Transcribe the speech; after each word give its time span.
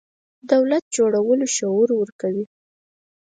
دولت 0.51 0.83
جوړولو 0.97 1.45
شعور 1.55 1.89
ورکوي. 1.99 2.45